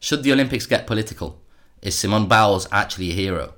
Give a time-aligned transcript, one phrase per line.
[0.00, 1.40] Should the Olympics get political?
[1.82, 3.54] Is Simone Biles actually a hero?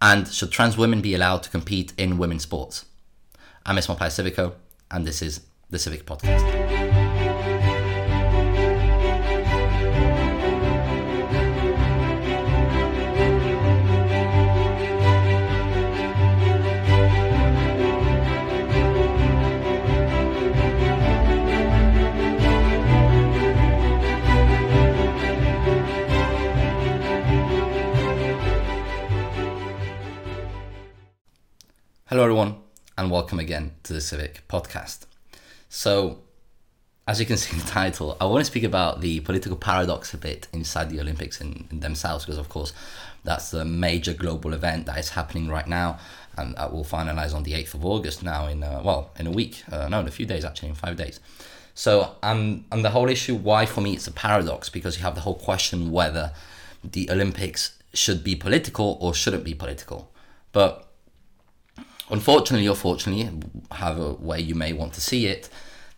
[0.00, 2.86] And should trans women be allowed to compete in women's sports?
[3.66, 4.54] I'm Ismail Playa Civico,
[4.90, 6.81] and this is the Civic Podcast.
[32.96, 35.06] And welcome again to the Civic Podcast.
[35.68, 36.18] So,
[37.08, 40.12] as you can see in the title, I want to speak about the political paradox
[40.14, 42.72] a bit inside the Olympics in, in themselves, because of course,
[43.24, 45.98] that's the major global event that is happening right now,
[46.36, 49.30] and that will finalize on the 8th of August now, in uh, well, in a
[49.30, 51.18] week, uh, no, in a few days actually, in five days.
[51.74, 55.14] So, um, and the whole issue, why for me it's a paradox, because you have
[55.14, 56.32] the whole question whether
[56.84, 60.10] the Olympics should be political or shouldn't be political.
[60.52, 60.91] But
[62.12, 63.28] unfortunately or fortunately,
[63.72, 65.48] however way you may want to see it,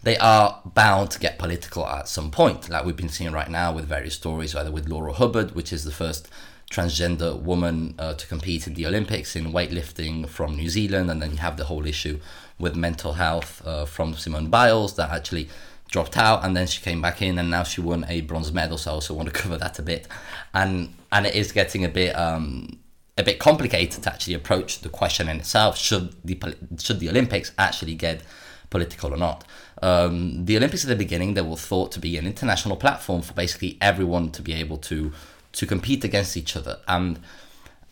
[0.03, 3.73] they are bound to get political at some point, like we've been seeing right now
[3.73, 6.29] with various stories, either with Laura Hubbard, which is the first
[6.71, 11.33] transgender woman uh, to compete in the Olympics in weightlifting from New Zealand, and then
[11.33, 12.21] you have the whole issue
[12.59, 15.49] with mental health uh, from Simone Biles that actually
[15.91, 18.77] dropped out and then she came back in and now she won a bronze medal
[18.77, 20.07] so I also want to cover that a bit.
[20.53, 22.79] And and it is getting a bit um
[23.17, 26.39] a bit complicated to actually approach the question in itself should the
[26.79, 28.23] should the Olympics actually get
[28.71, 29.45] political or not.
[29.83, 33.35] Um, the Olympics at the beginning they were thought to be an international platform for
[33.35, 35.13] basically everyone to be able to
[35.53, 37.21] to compete against each other and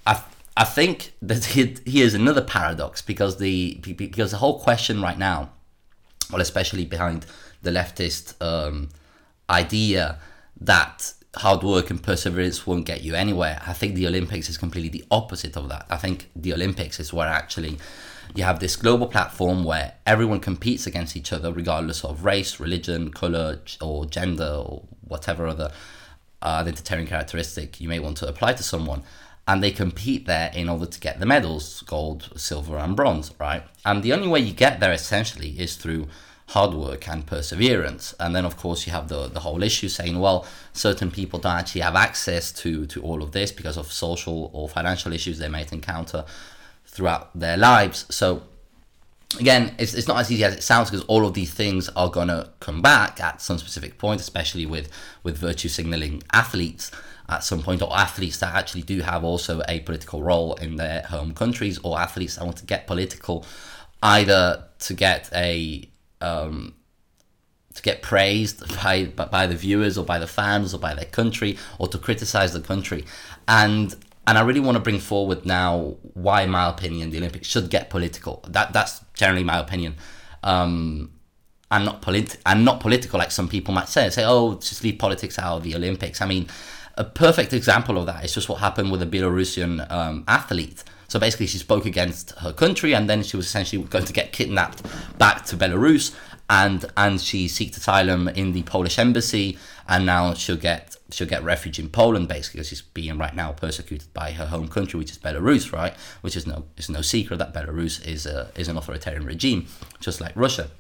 [0.07, 0.23] I
[0.57, 1.45] I think that
[1.87, 5.51] here's another paradox because the because the whole question right now,
[6.31, 7.27] well especially behind
[7.63, 8.89] the leftist um,
[9.49, 10.19] idea
[10.61, 13.63] that hard work and perseverance won't get you anywhere.
[13.67, 15.87] I think the Olympics is completely the opposite of that.
[15.89, 17.79] I think the Olympics is where actually
[18.35, 23.11] you have this global platform where everyone competes against each other, regardless of race, religion,
[23.11, 25.71] color, or gender, or whatever other
[26.43, 29.03] uh, identitarian characteristic you may want to apply to someone.
[29.49, 33.65] And they compete there in order to get the medals gold, silver, and bronze, right?
[33.85, 36.07] And the only way you get there essentially is through
[36.53, 38.15] hard work and perseverance.
[38.21, 41.57] And then, of course, you have the, the whole issue saying, well, certain people don't
[41.57, 45.49] actually have access to, to all of this because of social or financial issues they
[45.49, 46.27] might encounter
[46.85, 48.05] throughout their lives.
[48.11, 48.43] So,
[49.41, 52.11] again, it's, it's not as easy as it sounds because all of these things are
[52.11, 54.91] going to come back at some specific point, especially with,
[55.23, 56.91] with virtue signaling athletes
[57.31, 61.01] at some point, or athletes that actually do have also a political role in their
[61.05, 63.47] home countries, or athletes that want to get political
[64.03, 65.89] either to get a
[66.23, 66.75] um,
[67.75, 71.59] to get praised by by the viewers or by the fans or by their country
[71.79, 73.05] or to criticize the country
[73.49, 73.97] and
[74.27, 77.71] and I really want to bring forward now why, in my opinion, the Olympics should
[77.71, 78.45] get political.
[78.49, 79.97] That that's generally my opinion,
[80.45, 81.11] um,
[81.71, 84.09] and not polit- and not political like some people might say.
[84.11, 86.21] Say, oh, just leave politics out of the Olympics.
[86.21, 86.47] I mean,
[86.97, 91.19] a perfect example of that is just what happened with a Belarusian um, athlete so
[91.19, 94.83] basically, she spoke against her country, and then she was essentially going to get kidnapped
[95.19, 96.15] back to Belarus,
[96.49, 101.45] and and she seeked asylum in the Polish embassy, and now she'll get she'll get
[101.45, 105.11] refuge in Poland basically because she's being right now persecuted by her home country, which
[105.11, 105.93] is Belarus, right?
[106.23, 109.67] Which is no it's no secret that Belarus is a, is an authoritarian regime,
[110.01, 110.71] just like Russia.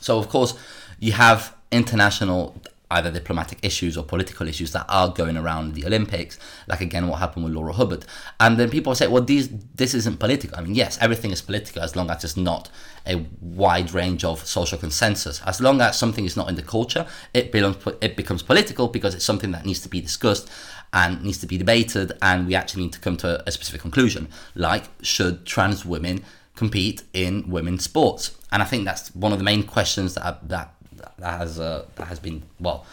[0.00, 0.58] So of course,
[0.98, 2.60] you have international
[2.94, 7.18] either diplomatic issues or political issues that are going around the Olympics, like again what
[7.18, 8.04] happened with Laura Hubbard.
[8.40, 10.56] And then people say, well, these this isn't political.
[10.58, 12.70] I mean, yes, everything is political as long as it's not
[13.06, 15.42] a wide range of social consensus.
[15.44, 19.14] As long as something is not in the culture, it belongs it becomes political because
[19.14, 20.48] it's something that needs to be discussed
[20.92, 24.28] and needs to be debated, and we actually need to come to a specific conclusion,
[24.54, 28.38] like should trans women compete in women's sports?
[28.52, 30.73] And I think that's one of the main questions that that
[31.18, 32.86] that has uh, that has been well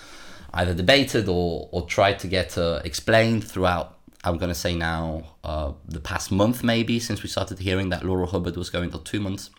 [0.53, 3.97] either debated or or tried to get uh, explained throughout.
[4.23, 8.27] I'm gonna say now uh, the past month maybe since we started hearing that Laura
[8.27, 9.49] Hubbard was going to two months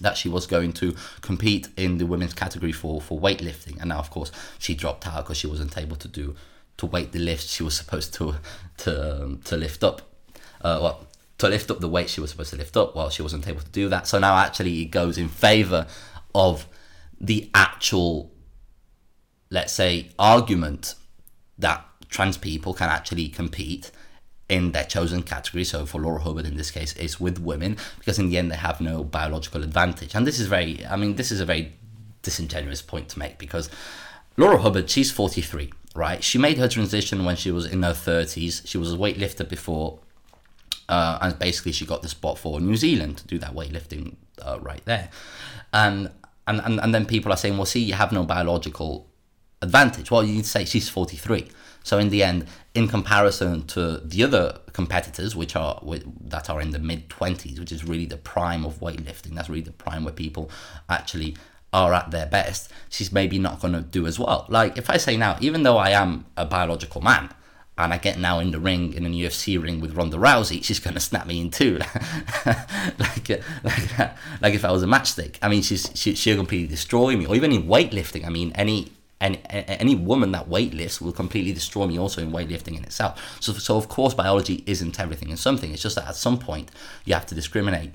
[0.00, 3.98] that she was going to compete in the women's category for for weightlifting and now
[3.98, 6.34] of course she dropped out because she wasn't able to do
[6.76, 8.34] to weight the lift she was supposed to
[8.76, 10.02] to um, to lift up
[10.62, 11.06] uh, well
[11.38, 13.60] to lift up the weight she was supposed to lift up well she wasn't able
[13.60, 15.86] to do that so now actually it goes in favor
[16.34, 16.66] of
[17.20, 18.32] the actual,
[19.50, 20.94] let's say, argument
[21.58, 23.90] that trans people can actually compete
[24.48, 25.64] in their chosen category.
[25.64, 28.56] So for Laura Hubbard in this case is with women because in the end they
[28.56, 30.14] have no biological advantage.
[30.14, 31.72] And this is very, I mean, this is a very
[32.22, 33.70] disingenuous point to make because
[34.36, 36.22] Laura Hubbard, she's 43 right?
[36.22, 38.66] She made her transition when she was in her 30s.
[38.66, 40.00] She was a weightlifter before,
[40.88, 44.58] uh, and basically she got the spot for New Zealand to do that weightlifting uh,
[44.60, 45.10] right there.
[45.72, 46.10] And,
[46.46, 49.08] and, and, and then people are saying, well, see, you have no biological
[49.62, 50.10] advantage.
[50.10, 51.48] Well, you need to say she's 43.
[51.82, 55.80] So in the end, in comparison to the other competitors, which are
[56.20, 59.60] that are in the mid 20s, which is really the prime of weightlifting, that's really
[59.60, 60.50] the prime where people
[60.88, 61.36] actually
[61.74, 64.46] are at their best, she's maybe not going to do as well.
[64.48, 67.30] Like if I say now, even though I am a biological man,
[67.76, 70.78] and I get now in the ring in a UFC ring with Ronda Rousey, she's
[70.78, 71.78] gonna snap me in two,
[72.46, 73.28] like
[73.64, 74.10] like
[74.40, 75.36] like if I was a matchstick.
[75.42, 77.26] I mean, she's she, she'll completely destroy me.
[77.26, 81.86] Or even in weightlifting, I mean, any any any woman that weightlifts will completely destroy
[81.86, 83.38] me also in weightlifting in itself.
[83.40, 85.72] So so of course biology isn't everything and something.
[85.72, 86.70] It's just that at some point
[87.04, 87.92] you have to discriminate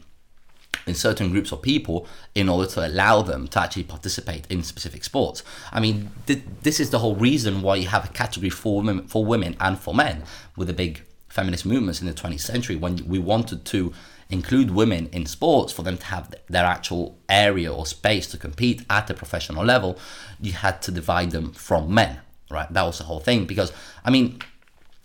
[0.87, 5.03] in certain groups of people in order to allow them to actually participate in specific
[5.03, 5.43] sports.
[5.71, 9.07] I mean, th- this is the whole reason why you have a category for women,
[9.07, 10.23] for women and for men
[10.55, 13.93] with the big feminist movements in the 20th century when we wanted to
[14.29, 18.83] include women in sports for them to have their actual area or space to compete
[18.89, 19.97] at the professional level,
[20.39, 22.19] you had to divide them from men,
[22.51, 22.71] right?
[22.71, 23.71] That was the whole thing because,
[24.03, 24.39] I mean,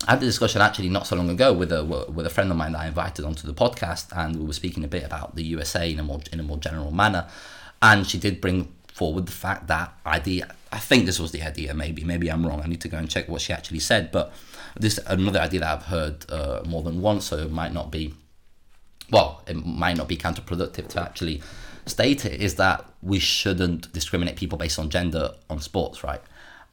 [0.07, 2.57] I had a discussion actually not so long ago with a with a friend of
[2.57, 5.43] mine that I invited onto the podcast, and we were speaking a bit about the
[5.43, 7.27] USA in a more in a more general manner,
[7.81, 10.53] and she did bring forward the fact that idea.
[10.71, 11.73] I think this was the idea.
[11.73, 12.61] Maybe maybe I'm wrong.
[12.61, 14.11] I need to go and check what she actually said.
[14.11, 14.31] But
[14.75, 18.13] this another idea that I've heard uh, more than once, so it might not be.
[19.11, 21.41] Well, it might not be counterproductive to actually
[21.85, 22.41] state it.
[22.41, 26.21] Is that we shouldn't discriminate people based on gender on sports, right?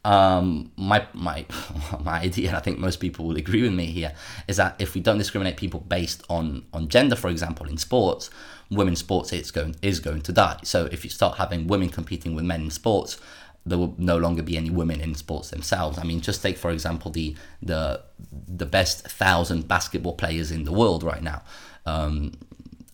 [0.04, 1.46] Um, my my
[2.00, 4.12] my idea, and I think most people will agree with me here,
[4.48, 8.30] is that if we don't discriminate people based on on gender, for example, in sports,
[8.70, 10.58] women's sports it's going is going to die.
[10.64, 13.20] So if you start having women competing with men in sports,
[13.64, 15.98] there will no longer be any women in sports themselves.
[15.98, 18.02] I mean, just take for example the the
[18.48, 21.42] the best thousand basketball players in the world right now.
[21.86, 22.32] Um,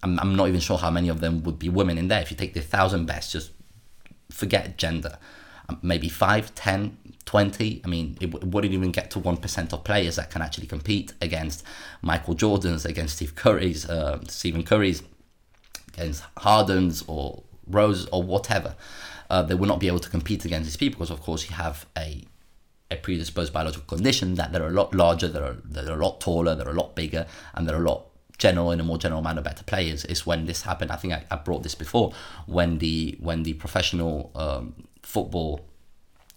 [0.02, 2.20] I'm, I'm not even sure how many of them would be women in there.
[2.20, 3.50] If you take the thousand best, just
[4.30, 5.18] forget gender
[5.82, 7.82] maybe 5, 10, 20.
[7.84, 11.64] I mean, it, wouldn't even get to 1% of players that can actually compete against
[12.02, 15.02] Michael Jordan's, against Steve Curry's, uh, Stephen Curry's,
[15.88, 18.74] against Harden's or Rose or whatever.
[19.30, 21.56] Uh, they will not be able to compete against these people because, of course, you
[21.56, 22.24] have a
[22.90, 26.70] a predisposed biological condition that they're a lot larger, they're, they're a lot taller, they're
[26.70, 28.06] a lot bigger, and they're a lot
[28.38, 30.90] general in a more general manner better players is when this happened.
[30.90, 32.12] I think I, I brought this before
[32.46, 34.74] when the when the professional um,
[35.08, 35.64] football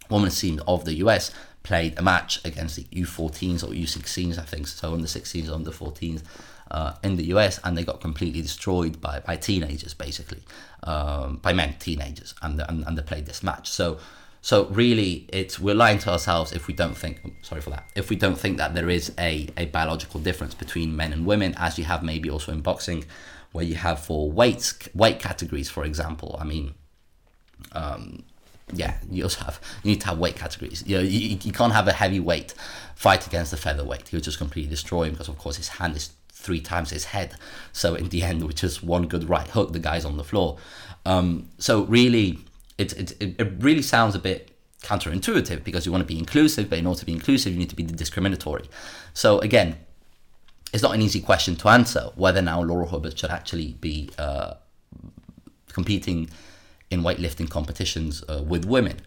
[0.10, 1.32] women's team of the US
[1.64, 6.24] played a match against the U14s or U16s, I think, so under 16s, under 14s.
[6.72, 10.42] Uh, in the US, and they got completely destroyed by, by teenagers, basically,
[10.84, 13.70] um, by men, teenagers, and, and and they played this match.
[13.70, 13.98] So,
[14.42, 17.20] so really, it's we're lying to ourselves if we don't think.
[17.42, 17.90] Sorry for that.
[17.94, 21.56] If we don't think that there is a, a biological difference between men and women,
[21.58, 23.04] as you have maybe also in boxing,
[23.52, 26.38] where you have for weights weight categories, for example.
[26.40, 26.76] I mean,
[27.74, 28.24] um,
[28.74, 30.84] yeah, you also have you need to have weight categories.
[30.86, 32.54] You know, you, you can't have a heavyweight
[32.96, 34.10] fight against a featherweight.
[34.10, 37.36] He'll just completely destroy him because of course his hand is three times his head.
[37.72, 40.58] So in the end, with just one good right hook, the guy's on the floor.
[41.06, 42.40] Um, so really,
[42.78, 44.52] it, it it really sounds a bit
[44.82, 47.70] counterintuitive because you want to be inclusive, but in order to be inclusive, you need
[47.70, 48.70] to be discriminatory.
[49.14, 49.78] So again,
[50.74, 54.56] it's not an easy question to answer whether now Laura Hubbard should actually be uh,
[55.72, 56.30] competing
[56.92, 59.02] in weightlifting competitions uh, with women.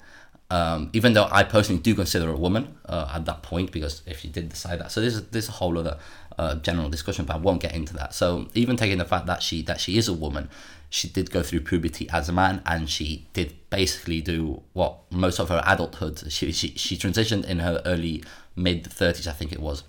[0.50, 4.24] Um, even though I personally do consider a woman uh, at that point, because if
[4.24, 5.98] you did decide that, so this is a whole other
[6.38, 8.14] uh, general discussion, but I won't get into that.
[8.14, 10.50] So even taking the fact that she that she is a woman,
[10.90, 15.40] she did go through puberty as a man, and she did basically do what most
[15.40, 16.30] of her adulthood.
[16.30, 18.22] She she, she transitioned in her early
[18.54, 19.82] mid thirties, I think it was,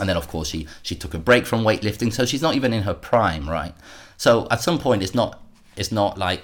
[0.00, 2.72] and then of course she she took a break from weightlifting, so she's not even
[2.72, 3.74] in her prime, right?
[4.16, 5.42] So at some point, it's not
[5.76, 6.42] it's not like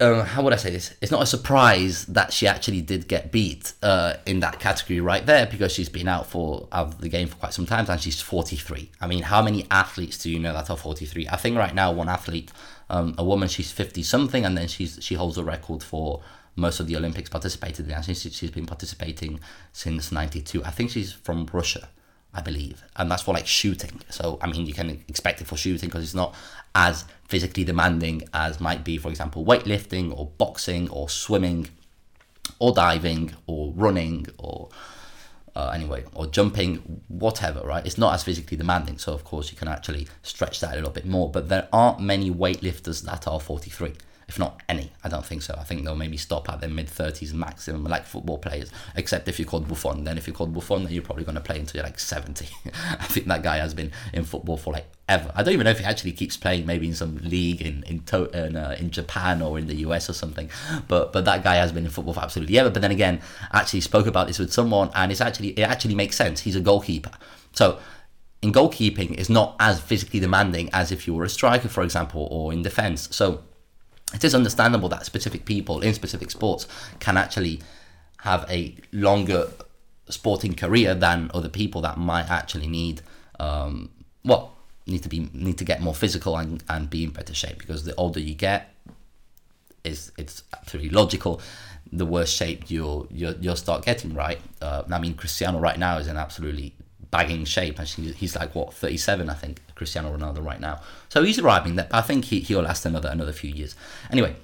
[0.00, 0.94] uh, how would I say this?
[1.00, 5.24] It's not a surprise that she actually did get beat uh, in that category right
[5.24, 8.00] there because she's been out for out of the game for quite some time and
[8.00, 8.90] she's 43.
[9.00, 11.28] I mean, how many athletes do you know that are 43?
[11.28, 12.50] I think right now one athlete,
[12.90, 16.20] um, a woman, she's 50 something, and then she's she holds a record for
[16.56, 17.94] most of the Olympics participated in.
[17.94, 19.38] I think she's been participating
[19.72, 20.64] since 92.
[20.64, 21.88] I think she's from Russia.
[22.36, 24.00] I believe, and that's for like shooting.
[24.10, 26.34] So I mean, you can expect it for shooting because it's not
[26.74, 31.68] as physically demanding as might be, for example, weightlifting or boxing or swimming,
[32.58, 34.68] or diving or running or
[35.56, 37.60] uh, anyway or jumping, whatever.
[37.60, 37.84] Right?
[37.86, 40.90] It's not as physically demanding, so of course you can actually stretch that a little
[40.90, 41.30] bit more.
[41.30, 43.92] But there aren't many weightlifters that are 43.
[44.34, 44.90] If not any.
[45.04, 45.54] I don't think so.
[45.56, 49.38] I think they'll maybe stop at their mid 30s maximum, like football players, except if
[49.38, 50.02] you're called Buffon.
[50.02, 52.48] Then if you're called Buffon, then you're probably going to play until you're like 70.
[52.98, 55.30] I think that guy has been in football for like ever.
[55.36, 58.00] I don't even know if he actually keeps playing, maybe in some league in in,
[58.06, 60.50] to- in, uh, in Japan or in the US or something.
[60.88, 62.70] But but that guy has been in football for absolutely ever.
[62.70, 63.20] But then again,
[63.52, 66.40] I actually spoke about this with someone, and it's actually it actually makes sense.
[66.40, 67.12] He's a goalkeeper,
[67.52, 67.78] so
[68.42, 72.26] in goalkeeping is not as physically demanding as if you were a striker, for example,
[72.32, 73.08] or in defense.
[73.12, 73.44] So
[74.12, 76.66] it is understandable that specific people in specific sports
[77.00, 77.60] can actually
[78.18, 79.48] have a longer
[80.08, 83.00] sporting career than other people that might actually need
[83.40, 83.90] um,
[84.24, 84.54] well
[84.86, 87.84] need to be need to get more physical and, and be in better shape because
[87.84, 88.74] the older you get
[89.82, 91.40] is it's absolutely logical.
[91.92, 94.40] The worse shape you'll you'll, you'll start getting right?
[94.60, 96.74] Uh, I mean Cristiano right now is in absolutely
[97.10, 101.38] bagging shape and he's like what 37 I think Cristiano Ronaldo right now so he's
[101.38, 103.74] arriving there but I think he, he'll last another another few years
[104.10, 104.36] anyway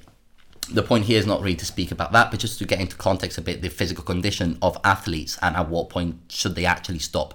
[0.73, 2.97] the point here is not really to speak about that, but just to get into
[2.97, 6.99] context a bit the physical condition of athletes and at what point should they actually
[6.99, 7.35] stop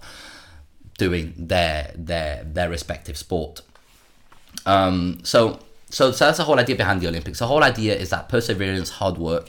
[0.97, 3.61] doing their their their respective sport.
[4.65, 5.59] Um, so
[5.89, 7.39] so so that's the whole idea behind the Olympics.
[7.39, 9.47] The whole idea is that perseverance, hard work,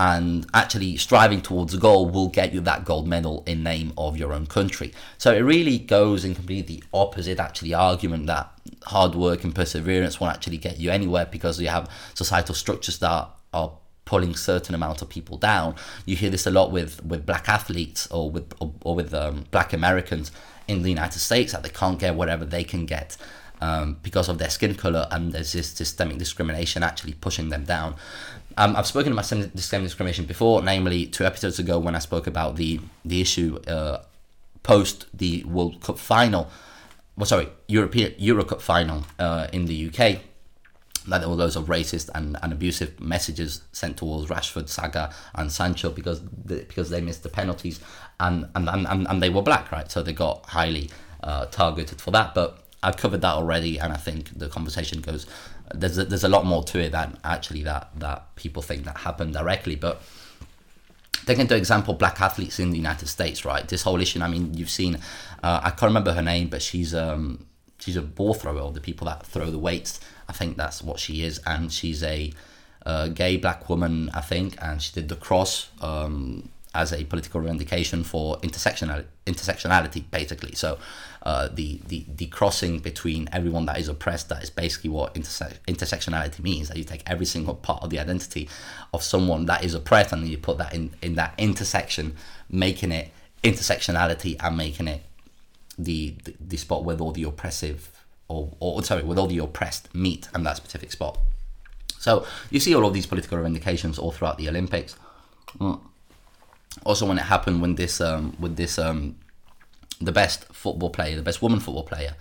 [0.00, 4.16] and actually striving towards a goal will get you that gold medal in name of
[4.16, 4.94] your own country.
[5.18, 8.50] So it really goes in completely the opposite actually argument that
[8.84, 13.28] hard work and perseverance won't actually get you anywhere because you have societal structures that
[13.52, 13.72] are
[14.06, 15.74] pulling certain amount of people down.
[16.06, 19.44] You hear this a lot with with black athletes or with or, or with um,
[19.50, 20.32] black Americans
[20.66, 23.18] in the United States that they can't get whatever they can get.
[23.62, 27.94] Um, because of their skin color, and there's this systemic discrimination actually pushing them down.
[28.56, 32.56] Um, I've spoken about systemic discrimination before, namely two episodes ago when I spoke about
[32.56, 34.02] the the issue uh,
[34.62, 36.50] post the World Cup final.
[37.16, 40.20] Well, sorry, European Euro Cup final uh, in the UK.
[41.08, 45.50] That there were loads of racist and, and abusive messages sent towards Rashford, Saka, and
[45.50, 47.80] Sancho because the, because they missed the penalties
[48.20, 49.90] and and, and, and they were black, right?
[49.90, 50.90] So they got highly
[51.22, 52.34] uh, targeted for that.
[52.34, 55.26] But I've covered that already, and I think the conversation goes
[55.74, 58.98] there's a, there's a lot more to it than actually that that people think that
[58.98, 59.76] happened directly.
[59.76, 60.02] But
[61.26, 63.66] taking into example black athletes in the United States, right?
[63.66, 64.20] This whole issue.
[64.22, 64.96] I mean, you've seen.
[65.42, 67.46] Uh, I can't remember her name, but she's um
[67.78, 70.00] she's a ball thrower, the people that throw the weights.
[70.28, 72.32] I think that's what she is, and she's a,
[72.86, 75.68] a gay black woman, I think, and she did the cross.
[75.80, 80.54] Um, as a political revendication for intersectional intersectionality, basically.
[80.54, 80.78] So,
[81.22, 84.28] uh, the, the the crossing between everyone that is oppressed.
[84.28, 86.68] That is basically what interse- intersectionality means.
[86.68, 88.48] That you take every single part of the identity
[88.94, 92.16] of someone that is oppressed, and then you put that in in that intersection,
[92.48, 93.10] making it
[93.42, 95.02] intersectionality and making it
[95.78, 97.90] the the, the spot where all the oppressive
[98.28, 101.18] or, or sorry, with all the oppressed meet and that specific spot.
[101.98, 104.94] So you see all of these political revendications all throughout the Olympics.
[105.58, 105.80] Mm
[106.84, 109.16] also when it happened when this um, with this um,
[110.00, 112.14] the best football player, the best woman football player,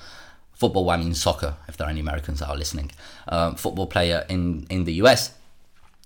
[0.53, 2.91] football I mean soccer, if there are any Americans that are listening,
[3.27, 5.33] um, football player in in the US.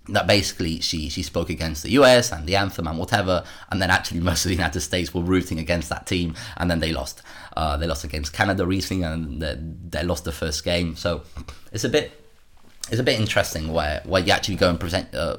[0.09, 3.89] That basically she she spoke against the US and the anthem and whatever, and then
[3.89, 7.21] actually most of the United States were rooting against that team, and then they lost.
[7.55, 9.57] Uh, they lost against Canada recently, and they,
[9.89, 10.97] they lost the first game.
[10.97, 11.21] So
[11.71, 12.22] it's a bit
[12.89, 15.37] it's a bit interesting where where you actually go and present uh,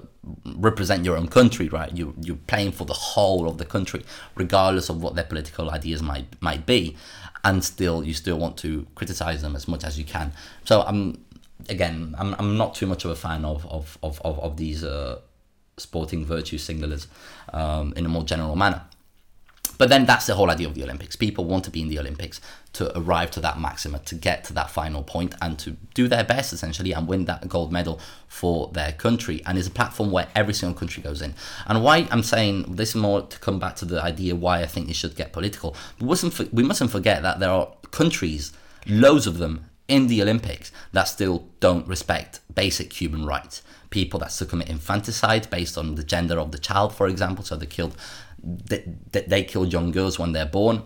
[0.56, 1.94] represent your own country, right?
[1.94, 4.02] You you're playing for the whole of the country,
[4.34, 6.96] regardless of what their political ideas might might be,
[7.44, 10.32] and still you still want to criticize them as much as you can.
[10.64, 11.22] So I'm
[11.68, 14.82] again I'm, I'm not too much of a fan of of of of, of these
[14.82, 15.20] uh,
[15.76, 17.08] sporting virtue singlers
[17.52, 18.82] um, in a more general manner.
[19.76, 21.16] But then that's the whole idea of the Olympics.
[21.16, 22.40] People want to be in the Olympics
[22.74, 26.24] to arrive to that maxima, to get to that final point, and to do their
[26.24, 29.42] best essentially and win that gold medal for their country.
[29.46, 31.34] And it's a platform where every single country goes in.
[31.66, 34.66] And why I'm saying this is more to come back to the idea why I
[34.66, 35.76] think it should get political.
[36.00, 38.52] Mustn't, we mustn't forget that there are countries,
[38.86, 43.62] loads of them, in the Olympics that still don't respect basic human rights.
[43.90, 47.44] People that still commit infanticide based on the gender of the child, for example.
[47.44, 47.96] So they killed
[48.66, 50.82] that, they kill young girls when they're born,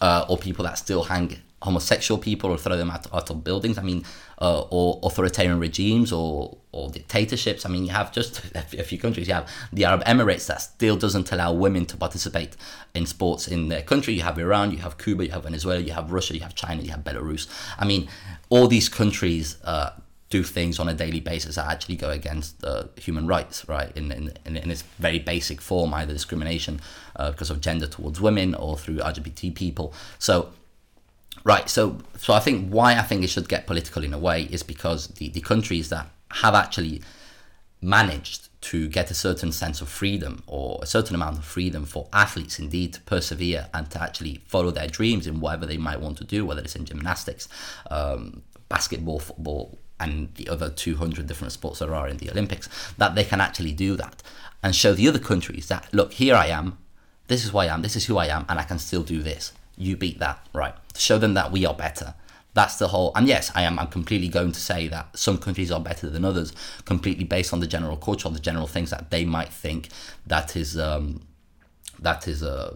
[0.00, 3.78] uh, or people that still hang homosexual people or throw them out, out of buildings.
[3.78, 4.04] I mean,
[4.40, 7.66] uh, or authoritarian regimes or, or dictatorships.
[7.66, 9.26] I mean, you have just a few countries.
[9.26, 12.56] You have the Arab Emirates that still doesn't allow women to participate
[12.94, 14.14] in sports in their country.
[14.14, 16.82] You have Iran, you have Cuba, you have Venezuela, you have Russia, you have China,
[16.82, 17.48] you have Belarus.
[17.76, 18.08] I mean,
[18.50, 19.90] all these countries uh,
[20.30, 23.96] do things on a daily basis that actually go against uh, human rights, right?
[23.96, 26.80] In, in, in, in, its very basic form, either discrimination
[27.16, 29.94] uh, because of gender towards women or through LGBT people.
[30.18, 30.50] So,
[31.44, 34.42] right, so so I think why I think it should get political in a way
[34.42, 37.00] is because the, the countries that have actually
[37.80, 42.08] managed to get a certain sense of freedom or a certain amount of freedom for
[42.12, 46.18] athletes indeed to persevere and to actually follow their dreams in whatever they might want
[46.18, 47.48] to do, whether it's in gymnastics,
[47.90, 53.14] um, basketball, football, and the other 200 different sports there are in the Olympics, that
[53.14, 54.22] they can actually do that
[54.62, 56.78] and show the other countries that, look, here I am,
[57.28, 59.22] this is who I am, this is who I am, and I can still do
[59.22, 59.52] this.
[59.76, 60.74] You beat that, right?
[60.96, 62.14] Show them that we are better
[62.54, 65.70] that's the whole and yes i am i'm completely going to say that some countries
[65.70, 66.52] are better than others
[66.84, 69.88] completely based on the general culture the general things that they might think
[70.26, 71.20] that is um,
[72.00, 72.74] that is uh,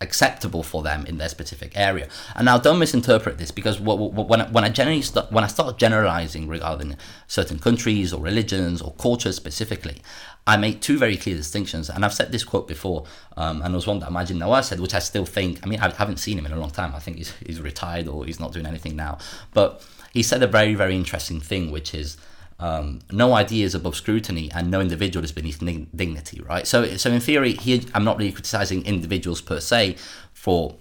[0.00, 2.08] acceptable for them in their specific area.
[2.34, 5.78] And now, don't misinterpret this because when I, when I generally start, when I start
[5.78, 10.02] generalizing regarding certain countries or religions or cultures specifically,
[10.46, 11.90] I make two very clear distinctions.
[11.90, 13.04] And I've said this quote before,
[13.36, 15.60] um, and it was one that Maajid Nawaz said, which I still think.
[15.62, 16.94] I mean, I haven't seen him in a long time.
[16.94, 19.18] I think he's he's retired or he's not doing anything now.
[19.52, 22.16] But he said a very very interesting thing, which is
[22.60, 26.66] um, no idea is above scrutiny and no individual is beneath dignity, right?
[26.66, 29.96] So, so in theory, here I'm not really criticizing individuals per se
[30.32, 30.76] for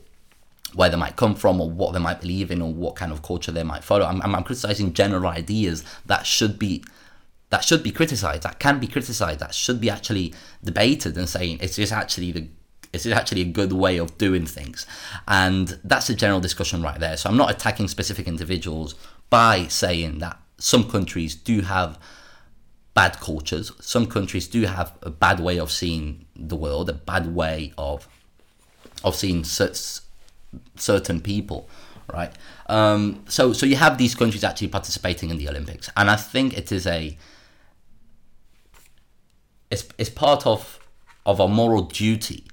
[0.73, 3.21] where they might come from or what they might believe in or what kind of
[3.21, 4.05] culture they might follow.
[4.05, 6.83] I'm, I'm criticizing general ideas that should be
[7.49, 11.59] that should be criticized, that can be criticized, that should be actually debated and saying
[11.61, 12.49] it's this actually the
[12.93, 14.87] is it actually a good way of doing things?
[15.27, 17.17] And that's a general discussion right there.
[17.17, 18.95] So I'm not attacking specific individuals
[19.29, 21.99] by saying that some countries do have
[22.93, 23.71] bad cultures.
[23.79, 28.07] Some countries do have a bad way of seeing the world, a bad way of
[29.03, 31.69] of seeing certain people,
[32.11, 32.33] right?
[32.67, 36.57] Um, so so you have these countries actually participating in the Olympics, and I think
[36.57, 37.17] it is a
[39.69, 40.79] it's it's part of
[41.25, 42.45] of our moral duty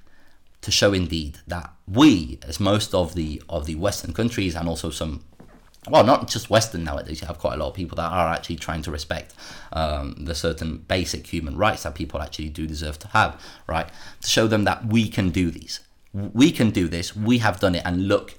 [0.61, 4.89] to show indeed that we, as most of the of the Western countries and also
[4.89, 5.23] some
[5.89, 7.21] well, not just Western nowadays.
[7.21, 9.33] You have quite a lot of people that are actually trying to respect
[9.73, 13.87] um, the certain basic human rights that people actually do deserve to have, right?
[14.21, 15.79] To show them that we can do these,
[16.13, 18.35] we can do this, we have done it, and look,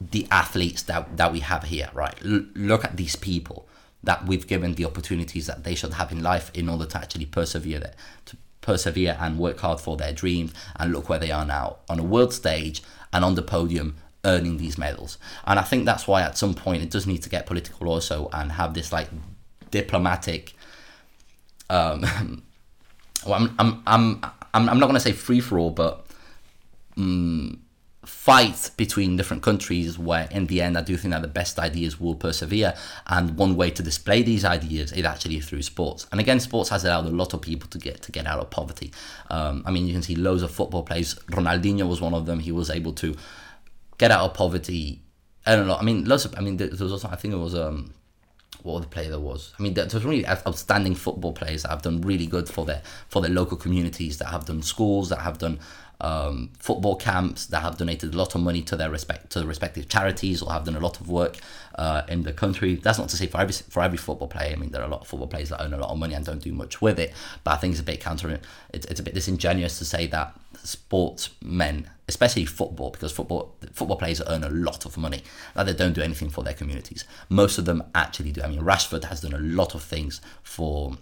[0.00, 2.14] the athletes that that we have here, right?
[2.24, 3.66] L- look at these people
[4.02, 7.26] that we've given the opportunities that they should have in life in order to actually
[7.26, 7.94] persevere there,
[8.26, 11.98] to persevere and work hard for their dreams, and look where they are now on
[11.98, 15.18] a world stage and on the podium earning these medals.
[15.46, 18.28] And I think that's why at some point it does need to get political also
[18.32, 19.08] and have this like
[19.70, 20.54] diplomatic.
[21.70, 22.02] Um,
[23.26, 24.20] well, I'm I'm I'm
[24.54, 26.04] I'm, I'm not going to say free for all, but
[26.96, 27.60] um,
[28.08, 32.00] fight between different countries where in the end I do think that the best ideas
[32.00, 32.74] will persevere
[33.06, 36.84] and one way to display these ideas is actually through sports and again sports has
[36.86, 38.92] allowed a lot of people to get to get out of poverty
[39.28, 42.40] um, I mean you can see loads of football players Ronaldinho was one of them
[42.40, 43.14] he was able to
[43.98, 45.02] get out of poverty.
[45.44, 45.76] I don't know.
[45.76, 46.34] I mean, lots of.
[46.36, 47.08] I mean, there was also.
[47.08, 47.92] I think it was um,
[48.62, 49.52] what other player there was.
[49.58, 53.22] I mean, there's really outstanding football players that have done really good for their for
[53.22, 54.18] their local communities.
[54.18, 55.08] That have done schools.
[55.10, 55.60] That have done
[56.00, 57.46] um, football camps.
[57.46, 60.52] That have donated a lot of money to their respect to the respective charities or
[60.52, 61.36] have done a lot of work
[61.74, 62.76] uh, in the country.
[62.76, 64.52] That's not to say for every for every football player.
[64.52, 66.14] I mean, there are a lot of football players that earn a lot of money
[66.14, 67.12] and don't do much with it.
[67.44, 68.40] But I think it's a bit counter.
[68.72, 74.20] It's, it's a bit disingenuous to say that sportsmen, especially football, because football football players
[74.26, 75.22] earn a lot of money,
[75.54, 77.04] that they don't do anything for their communities.
[77.28, 78.42] Most of them actually do.
[78.42, 80.96] I mean, Rashford has done a lot of things for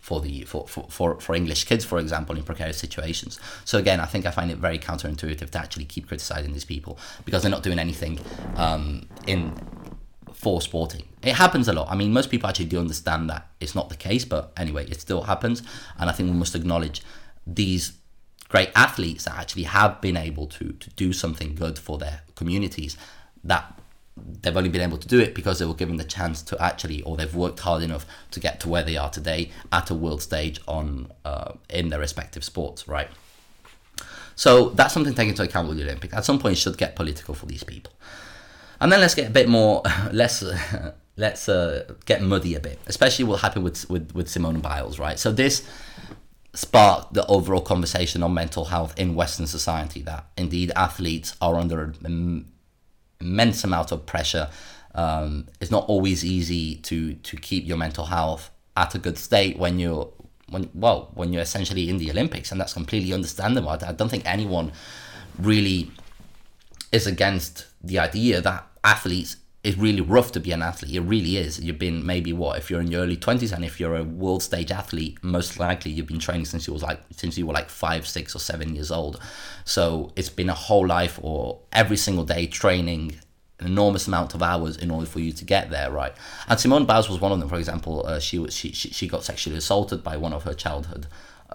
[0.00, 3.40] for the for, for, for, English kids, for example, in precarious situations.
[3.64, 6.98] So again, I think I find it very counterintuitive to actually keep criticizing these people
[7.24, 8.18] because they're not doing anything
[8.56, 9.54] um, in
[10.32, 11.08] for sporting.
[11.22, 11.88] It happens a lot.
[11.90, 15.00] I mean, most people actually do understand that it's not the case, but anyway, it
[15.00, 15.62] still happens,
[15.98, 17.02] and I think we must acknowledge
[17.46, 17.92] these
[18.48, 22.96] great athletes that actually have been able to to do something good for their communities
[23.42, 23.78] that
[24.16, 27.02] they've only been able to do it because they were given the chance to actually
[27.02, 30.22] or they've worked hard enough to get to where they are today at a world
[30.22, 33.08] stage on uh, in their respective sports right?
[34.36, 36.78] So that's something to take into account with the olympics at some point it should
[36.78, 37.92] get political for these people.
[38.80, 40.44] And then let's get a bit more let's
[41.16, 45.18] let's uh, get muddy a bit especially what happened with with, with simone biles right?
[45.18, 45.68] So this
[46.54, 50.02] sparked the overall conversation on mental health in Western society.
[50.02, 51.92] That indeed athletes are under
[53.24, 54.48] immense amount of pressure.
[54.94, 59.58] Um, it's not always easy to to keep your mental health at a good state
[59.58, 60.08] when you're
[60.48, 63.70] when well when you're essentially in the Olympics, and that's completely understandable.
[63.70, 64.72] I don't think anyone
[65.38, 65.90] really
[66.92, 70.94] is against the idea that athletes it's really rough to be an athlete.
[70.94, 71.58] It really is.
[71.58, 74.42] You've been maybe what if you're in your early twenties, and if you're a world
[74.42, 77.70] stage athlete, most likely you've been training since you was like since you were like
[77.70, 79.18] five, six, or seven years old.
[79.64, 83.16] So it's been a whole life, or every single day training
[83.60, 86.12] an enormous amount of hours in order for you to get there, right?
[86.48, 87.48] And Simone Biles was one of them.
[87.48, 90.54] For example, uh, she was she, she she got sexually assaulted by one of her
[90.54, 91.06] childhood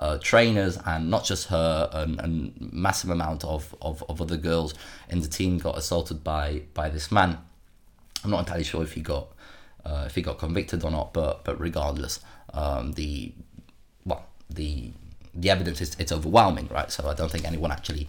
[0.02, 4.74] uh, trainers, and not just her, and, a massive amount of, of, of other girls
[5.10, 7.38] in the team got assaulted by by this man.
[8.23, 9.27] I'm not entirely sure if he got
[9.86, 12.19] uh, if he got convicted or not, but but regardless,
[12.53, 13.34] um, the
[14.05, 14.91] well the
[15.34, 16.91] the evidence is it's overwhelming, right?
[16.91, 18.08] So I don't think anyone actually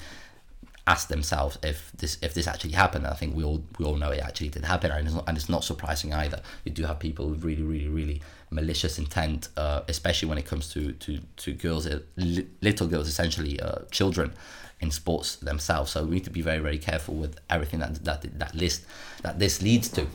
[0.86, 3.06] asked themselves if this if this actually happened.
[3.06, 5.36] I think we all we all know it actually did happen, and it's not, and
[5.36, 6.40] it's not surprising either.
[6.64, 10.72] You do have people with really really really malicious intent, uh, especially when it comes
[10.72, 12.00] to to to girls, uh,
[12.60, 14.32] little girls, essentially uh, children
[14.80, 15.92] in sports themselves.
[15.92, 18.84] So we need to be very very careful with everything that that that list
[19.22, 20.06] that this leads to.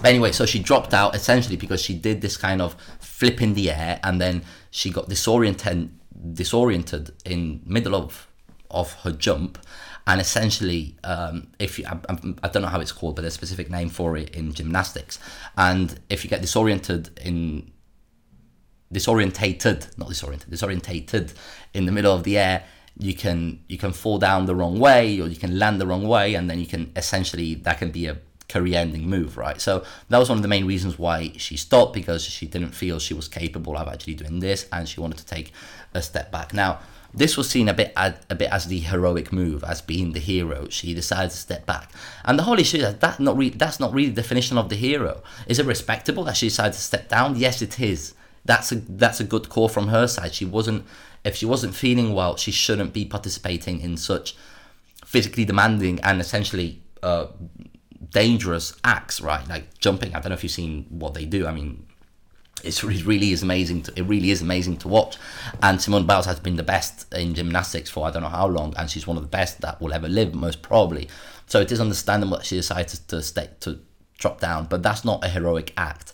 [0.00, 3.54] But anyway, so she dropped out essentially because she did this kind of flip in
[3.54, 5.90] the air, and then she got disoriented
[6.32, 8.28] disoriented in middle of
[8.70, 9.58] of her jump
[10.06, 11.98] and essentially um, if you I,
[12.42, 15.18] I, don't know how it's called but there's a specific name for it in gymnastics
[15.56, 17.70] and if you get disoriented in
[18.92, 21.34] disorientated not disoriented disorientated
[21.72, 22.64] in the middle of the air
[22.98, 26.06] you can you can fall down the wrong way or you can land the wrong
[26.06, 28.16] way and then you can essentially that can be a
[28.48, 31.92] career ending move right so that was one of the main reasons why she stopped
[31.92, 35.26] because she didn't feel she was capable of actually doing this and she wanted to
[35.26, 35.52] take
[35.94, 36.78] a step back now
[37.14, 40.20] this was seen a bit as, a bit as the heroic move, as being the
[40.20, 40.68] hero.
[40.68, 41.90] She decided to step back,
[42.24, 44.76] and the whole issue is that not really that's not really the definition of the
[44.76, 45.22] hero.
[45.46, 47.36] Is it respectable that she decided to step down?
[47.36, 48.14] Yes, it is.
[48.44, 50.34] That's a that's a good call from her side.
[50.34, 50.84] She wasn't
[51.24, 54.36] if she wasn't feeling well, she shouldn't be participating in such
[55.04, 57.26] physically demanding and essentially uh,
[58.10, 59.46] dangerous acts, right?
[59.48, 60.14] Like jumping.
[60.14, 61.46] I don't know if you've seen what they do.
[61.46, 61.86] I mean,
[62.62, 63.82] it's, it really is amazing.
[63.82, 65.16] To, it really is amazing to watch.
[65.62, 68.74] And Simone Biles has been the best in gymnastics for I don't know how long,
[68.76, 71.08] and she's one of the best that will ever live, most probably.
[71.46, 73.80] So it is understandable that she decided to stay to
[74.18, 76.12] drop down, but that's not a heroic act.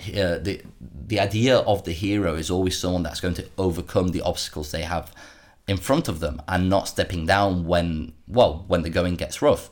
[0.00, 4.20] Uh, the the idea of the hero is always someone that's going to overcome the
[4.20, 5.12] obstacles they have
[5.66, 9.70] in front of them and not stepping down when well when the going gets rough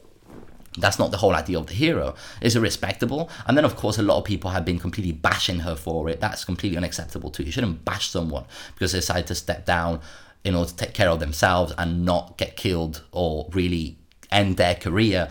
[0.79, 2.15] that's not the whole idea of the hero.
[2.41, 3.31] Is it respectable?
[3.47, 6.21] And then, of course, a lot of people have been completely bashing her for it.
[6.21, 7.45] That's completely unacceptable too.
[7.45, 10.01] You shouldn't bash someone because they decide to step down
[10.43, 13.99] in order to take care of themselves and not get killed or really
[14.31, 15.31] end their career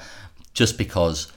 [0.54, 1.32] just because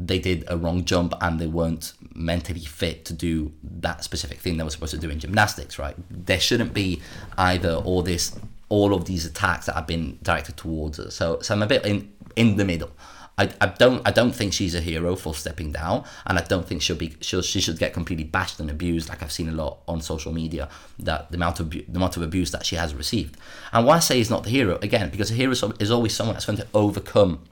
[0.00, 4.56] they did a wrong jump and they weren't mentally fit to do that specific thing
[4.56, 5.96] they were supposed to do in gymnastics, right?
[6.10, 7.02] There shouldn't be
[7.36, 11.10] either all this, all of these attacks that have been directed towards her.
[11.10, 12.90] So, so I'm a bit in in the middle.
[13.36, 16.66] I, I don't I don't think she's a hero for stepping down, and I don't
[16.66, 19.52] think she'll be she'll, she should get completely bashed and abused like I've seen a
[19.52, 22.94] lot on social media that the amount of the amount of abuse that she has
[22.94, 23.36] received.
[23.72, 26.34] And why I say he's not the hero again because a hero is always someone
[26.34, 27.44] that's going to overcome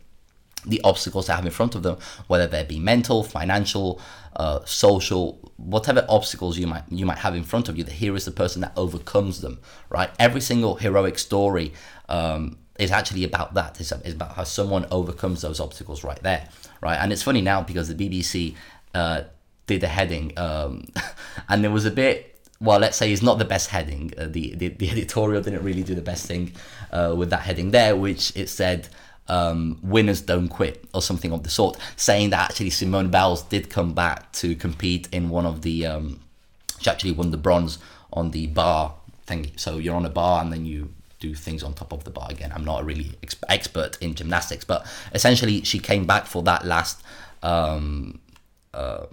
[0.66, 4.00] the obstacles they have in front of them, whether they be mental, financial,
[4.36, 7.84] uh, social, whatever obstacles you might you might have in front of you.
[7.84, 10.10] The hero is the person that overcomes them, right?
[10.18, 11.72] Every single heroic story
[12.08, 13.80] um, is actually about that.
[13.80, 16.48] It's, it's, about how someone overcomes those obstacles right there,
[16.82, 16.96] right?
[16.96, 18.54] And it's funny now because the BBC
[18.94, 19.22] uh,
[19.66, 20.86] did a heading, um,
[21.48, 22.32] and there was a bit.
[22.58, 24.12] Well, let's say it's not the best heading.
[24.16, 26.52] Uh, the, the, the editorial didn't really do the best thing
[26.90, 28.88] uh, with that heading there, which it said.
[29.28, 33.70] Um, winners don't quit or something of the sort, saying that actually Simone Biles did
[33.70, 35.86] come back to compete in one of the.
[35.86, 36.20] Um,
[36.80, 37.78] she actually won the bronze
[38.12, 38.94] on the bar
[39.26, 39.50] thing.
[39.56, 42.28] So you're on a bar and then you do things on top of the bar
[42.30, 42.52] again.
[42.54, 46.64] I'm not a really ex- expert in gymnastics, but essentially she came back for that
[46.64, 47.02] last
[47.42, 48.20] um,
[48.74, 49.06] uh,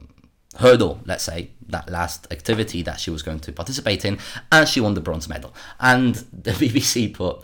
[0.57, 4.19] hurdle, let's say, that last activity that she was going to participate in,
[4.51, 5.53] and she won the bronze medal.
[5.79, 7.43] And the BBC put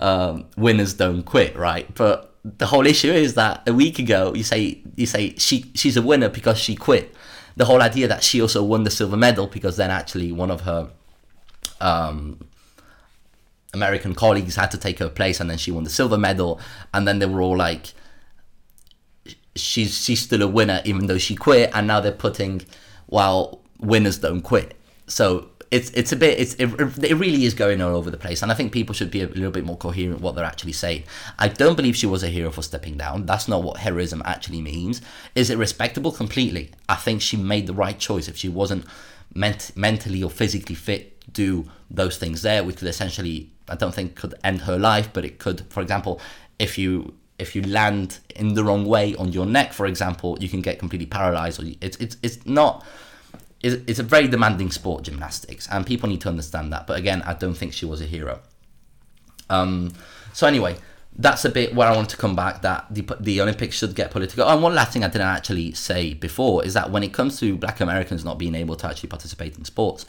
[0.00, 1.92] um, "winners don't quit," right?
[1.94, 5.96] But the whole issue is that a week ago you say you say she she's
[5.96, 7.14] a winner because she quit.
[7.56, 10.60] The whole idea that she also won the silver medal because then actually one of
[10.60, 10.90] her
[11.80, 12.38] um,
[13.74, 16.60] American colleagues had to take her place, and then she won the silver medal.
[16.94, 17.92] And then they were all like,
[19.60, 22.62] "She's she's still a winner, even though she quit." And now they're putting,
[23.08, 24.74] "Well, winners don't quit."
[25.06, 26.70] So it's it's a bit it's it,
[27.04, 29.26] it really is going all over the place, and I think people should be a
[29.26, 31.04] little bit more coherent what they're actually saying.
[31.38, 33.26] I don't believe she was a hero for stepping down.
[33.26, 35.02] That's not what heroism actually means.
[35.34, 36.12] Is it respectable?
[36.12, 36.70] Completely.
[36.88, 38.28] I think she made the right choice.
[38.28, 38.86] If she wasn't
[39.34, 44.14] ment- mentally or physically fit do those things there, which could essentially, I don't think,
[44.14, 46.20] could end her life, but it could, for example,
[46.58, 50.48] if you if you land in the wrong way on your neck, for example, you
[50.48, 51.62] can get completely paralyzed.
[51.62, 52.84] Or it's it's it's not.
[53.60, 56.86] It's, it's a very demanding sport, gymnastics, and people need to understand that.
[56.86, 58.40] But again, I don't think she was a hero.
[59.50, 59.92] Um,
[60.32, 60.76] so anyway,
[61.16, 62.62] that's a bit where I want to come back.
[62.62, 64.48] That the the Olympics should get political.
[64.48, 67.56] And one last thing I didn't actually say before is that when it comes to
[67.56, 70.06] Black Americans not being able to actually participate in sports,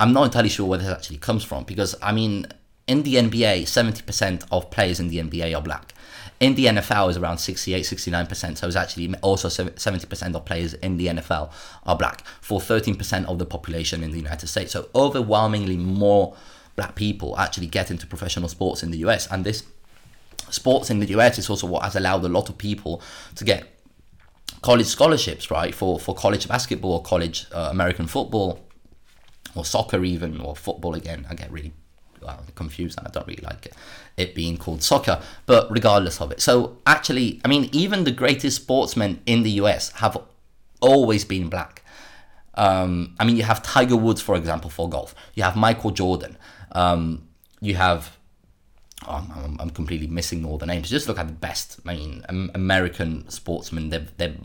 [0.00, 2.46] I'm not entirely sure where this actually comes from because I mean,
[2.86, 5.92] in the NBA, 70% of players in the NBA are black.
[6.40, 8.58] In the NFL is around 68, 69%.
[8.58, 11.50] So it's actually also 70% of players in the NFL
[11.84, 14.72] are black for 13% of the population in the United States.
[14.72, 16.36] So overwhelmingly more
[16.76, 19.26] black people actually get into professional sports in the US.
[19.26, 19.64] And this
[20.50, 23.02] sports in the US is also what has allowed a lot of people
[23.34, 23.66] to get
[24.62, 25.74] college scholarships, right?
[25.74, 28.60] For, for college basketball college uh, American football
[29.56, 31.26] or soccer even or football again.
[31.28, 31.72] I get really
[32.28, 33.74] well, confused and I don't really like it,
[34.16, 36.40] it being called soccer, but regardless of it.
[36.40, 40.16] So actually, I mean, even the greatest sportsmen in the US have
[40.80, 41.82] always been black.
[42.54, 45.14] Um, I mean, you have Tiger Woods, for example, for golf.
[45.34, 46.36] You have Michael Jordan.
[46.72, 47.28] Um,
[47.60, 48.16] you have
[49.06, 50.90] oh, I'm, I'm, completely missing all the names.
[50.90, 51.80] Just look at the best.
[51.86, 53.90] I mean, American sportsmen.
[53.90, 54.36] They've, they've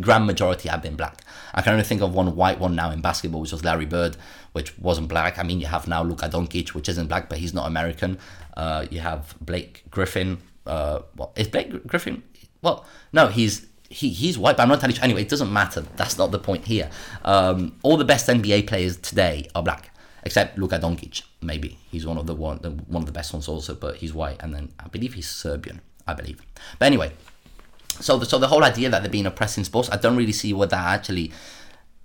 [0.00, 1.22] grand majority have been black.
[1.54, 4.16] I can only think of one white one now in basketball, which was Larry Bird,
[4.52, 5.38] which wasn't black.
[5.38, 8.18] I mean, you have now Luka Doncic, which isn't black, but he's not American.
[8.56, 10.38] Uh, you have Blake Griffin.
[10.66, 12.22] Uh, well, is Blake Griffin?
[12.62, 15.02] Well, no, he's he, he's white, but I'm not telling you.
[15.02, 15.82] Anyway, it doesn't matter.
[15.96, 16.90] That's not the point here.
[17.24, 19.90] Um, all the best NBA players today are black,
[20.24, 21.22] except Luka Doncic.
[21.42, 24.36] Maybe he's one of the one, one of the best ones also, but he's white,
[24.40, 25.80] and then I believe he's Serbian.
[26.06, 26.42] I believe.
[26.78, 27.12] But anyway,
[28.00, 30.32] so the, so the whole idea that they're being oppressed in sports, I don't really
[30.32, 31.32] see what that actually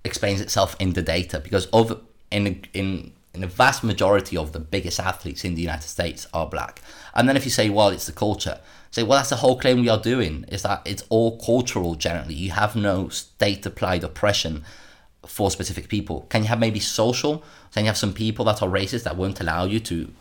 [0.04, 1.98] explains itself in the data because over
[2.32, 6.48] in in in the vast majority of the biggest athletes in the United States are
[6.48, 6.82] black.
[7.14, 9.82] And then if you say, well, it's the culture, say, well, that's the whole claim
[9.82, 12.34] we are doing is that it's all cultural generally.
[12.34, 14.64] You have no state applied oppression
[15.26, 16.26] for specific people.
[16.30, 17.44] Can you have maybe social?
[17.74, 20.12] Can you have some people that are racist that won't allow you to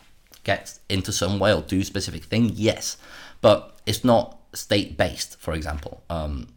[0.45, 2.51] get into some way or do specific thing?
[2.55, 2.99] Yes,
[3.41, 6.49] but it's not state based, for example, um,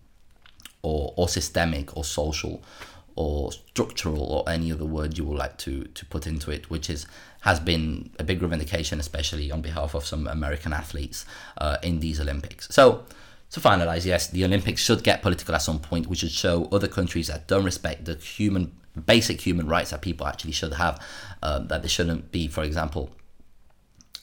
[0.81, 2.63] or or systemic or social
[3.15, 6.89] or structural or any other word you would like to to put into it, which
[6.89, 7.05] is
[7.41, 11.25] has been a big revendication, especially on behalf of some American athletes
[11.57, 12.67] uh, in these Olympics.
[12.71, 13.03] So.
[13.53, 16.05] To finalize, yes, the Olympics should get political at some point.
[16.05, 18.71] We should show other countries that don't respect the human,
[19.07, 21.03] basic human rights that people actually should have.
[21.41, 23.09] Uh, that they shouldn't be, for example,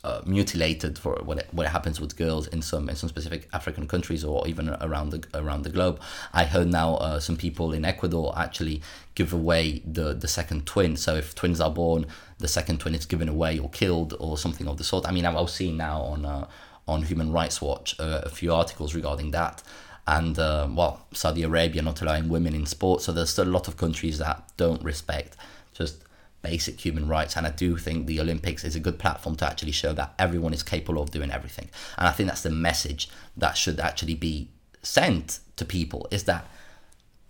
[0.07, 4.23] uh, mutilated for what what happens with girls in some in some specific African countries
[4.25, 6.01] or even around the around the globe.
[6.33, 8.83] I heard now uh, some people in Ecuador actually
[9.15, 10.97] give away the the second twin.
[10.97, 12.07] So if twins are born,
[12.39, 15.09] the second twin is given away or killed or something of the sort.
[15.09, 16.47] I mean, I was seeing now on uh,
[16.87, 19.63] on Human Rights Watch uh, a few articles regarding that.
[20.09, 23.67] And uh, well, Saudi Arabia not allowing women in sports, so there's still a lot
[23.67, 25.37] of countries that don't respect
[25.77, 26.06] just
[26.43, 27.37] basic human rights.
[27.37, 30.55] And I do think the Olympics is a good platform to actually show that everyone
[30.55, 31.71] is capable of doing everything.
[31.99, 34.49] And I think that's the message that should actually be
[34.83, 36.47] sent to people is that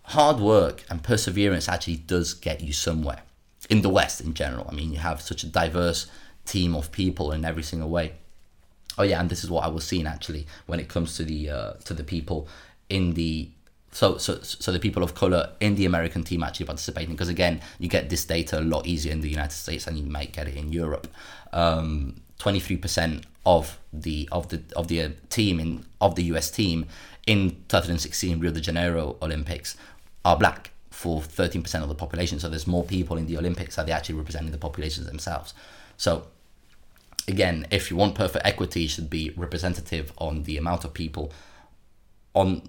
[0.03, 3.23] hard work and perseverance actually does get you somewhere
[3.69, 4.67] in the West in general.
[4.71, 6.07] I mean, you have such a diverse
[6.45, 8.13] team of people in every single way.
[8.99, 11.51] Oh yeah, and this is what I was seeing actually when it comes to the
[11.51, 12.49] uh, to the people
[12.89, 13.51] in the
[13.97, 17.63] so so so the people of color in the American team actually participating because again
[17.79, 20.47] you get this data a lot easier in the United States than you might get
[20.47, 21.09] it in Europe.
[22.39, 26.51] Twenty three percent of the of the of the uh, team in of the US
[26.51, 26.85] team
[27.27, 29.79] in 2016 Rio de Janeiro Olympics
[30.27, 32.39] are black for 13% of the population.
[32.39, 35.55] So there's more people in the Olympics that they actually representing the populations themselves.
[35.97, 36.27] So
[37.29, 41.33] again, if you want perfect equity, it should be representative on the amount of people
[42.35, 42.63] on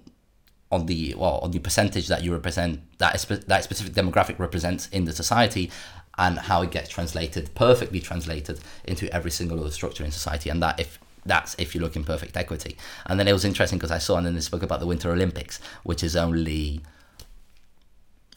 [0.71, 3.13] on the well on the percentage that you represent that
[3.47, 5.71] that specific demographic represents in the society
[6.17, 10.49] and how it gets translated perfectly translated into every single other structure in society.
[10.49, 12.77] And that if that's if you look in perfect equity.
[13.06, 15.12] And then it was interesting because i saw and then this book about the winter
[15.12, 16.82] olympics which is only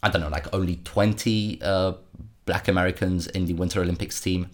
[0.02, 1.92] i don't know like only 20 uh,
[2.46, 4.50] black americans in the winter olympics team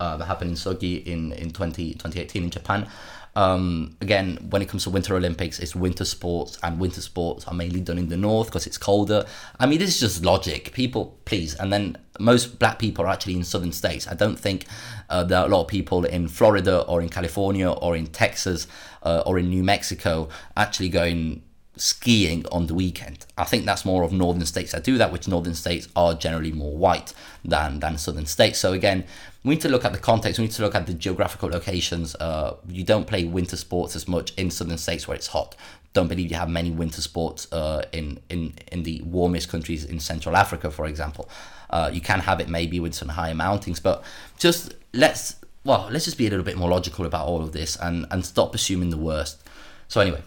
[0.00, 2.88] uh, that happened in sochi in in 20, 2018 in japan
[3.36, 7.54] um, again, when it comes to Winter Olympics, it's winter sports, and winter sports are
[7.54, 9.24] mainly done in the north because it's colder.
[9.58, 10.72] I mean, this is just logic.
[10.72, 11.54] People, please.
[11.54, 14.08] And then most black people are actually in southern states.
[14.08, 14.66] I don't think
[15.08, 18.66] uh, there are a lot of people in Florida or in California or in Texas
[19.02, 21.42] uh, or in New Mexico actually going
[21.76, 23.26] skiing on the weekend.
[23.38, 26.52] I think that's more of northern states that do that, which northern states are generally
[26.52, 28.58] more white than than southern states.
[28.58, 29.04] So again,
[29.44, 30.38] we need to look at the context.
[30.38, 32.14] We need to look at the geographical locations.
[32.16, 35.56] Uh, you don't play winter sports as much in southern states where it's hot.
[35.92, 40.00] Don't believe you have many winter sports uh, in in in the warmest countries in
[40.00, 41.28] Central Africa, for example.
[41.70, 44.02] Uh, you can have it maybe with some higher mountings, but
[44.38, 47.76] just let's well, let's just be a little bit more logical about all of this
[47.76, 49.42] and, and stop assuming the worst.
[49.88, 50.22] So, anyway,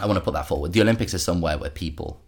[0.00, 0.72] I want to put that forward.
[0.72, 2.20] The Olympics is somewhere where people,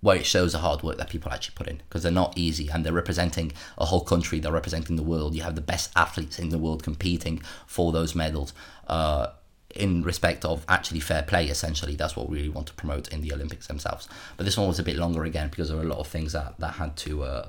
[0.00, 2.68] where it shows the hard work that people actually put in because they're not easy
[2.68, 5.34] and they're representing a whole country, they're representing the world.
[5.34, 8.52] You have the best athletes in the world competing for those medals.
[8.86, 9.28] Uh,
[9.74, 13.20] in respect of actually fair play, essentially, that's what we really want to promote in
[13.20, 14.08] the Olympics themselves.
[14.36, 16.32] But this one was a bit longer again because there were a lot of things
[16.32, 17.48] that that had to uh,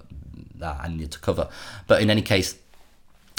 [0.56, 1.48] that I needed to cover.
[1.88, 2.58] But in any case,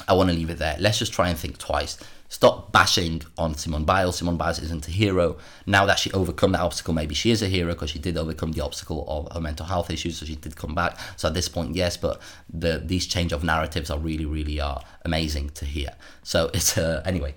[0.08, 0.76] I want to leave it there.
[0.78, 1.98] Let's just try and think twice.
[2.30, 4.18] Stop bashing on Simone Biles.
[4.18, 5.36] Simone Biles isn't a hero.
[5.66, 8.52] Now that she overcome that obstacle, maybe she is a hero because she did overcome
[8.52, 10.96] the obstacle of her mental health issues, so she did come back.
[11.16, 14.80] So at this point, yes, but the these change of narratives are really, really are
[15.04, 15.90] amazing to hear.
[16.22, 17.34] So it's uh, anyway.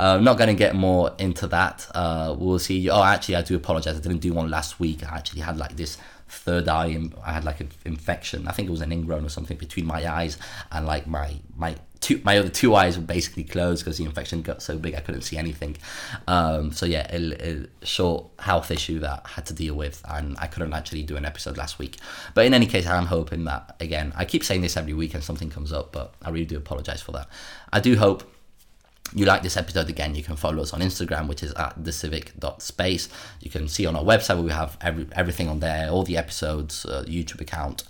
[0.00, 1.86] Uh, I'm not going to get more into that.
[1.94, 2.90] Uh, we'll see.
[2.90, 3.96] Oh, actually, I do apologize.
[3.96, 5.04] I didn't do one last week.
[5.04, 6.98] I actually had like this third eye.
[7.24, 8.48] I had like an infection.
[8.48, 10.36] I think it was an ingrown or something between my eyes
[10.72, 14.42] and like my my two my other two eyes were basically closed because the infection
[14.42, 15.76] got so big I couldn't see anything.
[16.28, 20.36] Um, so yeah, a, a, short health issue that I had to deal with, and
[20.38, 21.96] I couldn't actually do an episode last week.
[22.34, 24.12] But in any case, I'm hoping that again.
[24.16, 27.00] I keep saying this every week, and something comes up, but I really do apologize
[27.00, 27.28] for that.
[27.72, 28.24] I do hope
[29.14, 33.08] you like this episode again, you can follow us on Instagram, which is at thecivic.space.
[33.40, 36.16] You can see on our website where we have every, everything on there, all the
[36.16, 37.84] episodes, uh, YouTube account,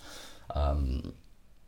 [0.55, 1.15] um,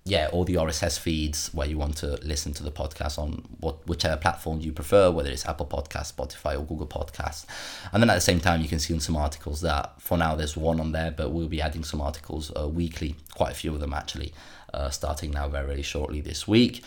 [0.06, 3.86] yeah, all the RSS feeds where you want to listen to the podcast on what
[3.86, 7.46] whichever platform you prefer, whether it's Apple Podcast, Spotify, or Google Podcast.
[7.90, 10.58] And then at the same time, you can see some articles that for now there's
[10.58, 13.80] one on there, but we'll be adding some articles uh, weekly, quite a few of
[13.80, 14.34] them actually,
[14.74, 16.84] uh, starting now very, very shortly this week.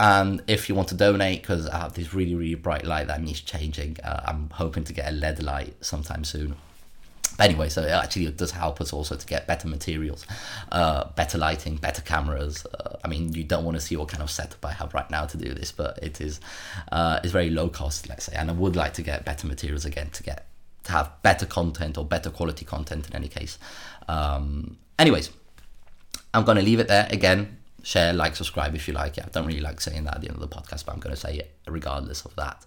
[0.00, 3.22] And if you want to donate, because I have this really, really bright light that
[3.22, 6.56] needs changing, uh, I'm hoping to get a LED light sometime soon.
[7.36, 10.26] But anyway, so it actually does help us also to get better materials,
[10.72, 12.66] uh, better lighting, better cameras.
[12.66, 15.10] Uh, I mean, you don't want to see what kind of setup I have right
[15.10, 16.40] now to do this, but it is
[16.92, 19.84] uh, it's very low cost, let's say, and I would like to get better materials
[19.84, 20.46] again to get
[20.84, 23.58] to have better content or better quality content in any case.
[24.08, 25.30] Um, anyways,
[26.32, 27.58] I'm to leave it there again.
[27.82, 29.24] Share, like, subscribe if you like it.
[29.24, 31.14] I don't really like saying that at the end of the podcast, but I'm going
[31.14, 32.60] to say it regardless of that.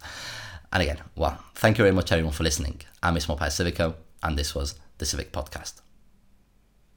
[0.71, 2.79] And again, well, thank you very much everyone for listening.
[3.03, 5.81] I'm Ismail Civico and this was the Civic Podcast.